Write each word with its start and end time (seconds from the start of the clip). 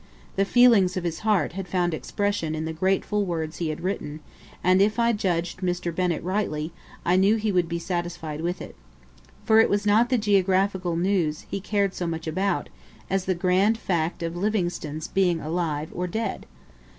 The 0.35 0.45
feelings 0.45 0.97
of 0.97 1.03
his 1.03 1.19
heart 1.19 1.53
had 1.53 1.67
found 1.67 1.93
expression 1.93 2.55
in 2.55 2.65
the 2.65 2.73
grateful 2.73 3.23
words 3.23 3.57
he 3.57 3.69
had 3.69 3.81
written; 3.81 4.19
and 4.63 4.81
if 4.81 4.97
I 4.97 5.13
judged 5.13 5.59
Mr. 5.59 5.93
Bennett 5.95 6.23
rightly, 6.23 6.73
I 7.05 7.15
knew 7.17 7.35
he 7.35 7.51
would 7.51 7.69
be 7.69 7.77
satisfied 7.77 8.41
with 8.41 8.63
it. 8.63 8.75
For 9.45 9.59
it 9.59 9.69
was 9.69 9.85
not 9.85 10.09
the 10.09 10.17
geographical 10.17 10.95
news 10.95 11.45
he 11.51 11.59
cared 11.59 11.93
so 11.93 12.07
much 12.07 12.25
about, 12.25 12.69
as 13.11 13.25
the 13.25 13.35
grand 13.35 13.77
fact 13.77 14.23
of 14.23 14.35
Livingstone's 14.35 15.07
being 15.07 15.39
alive 15.39 15.89
or 15.93 16.07
dead. 16.07 16.47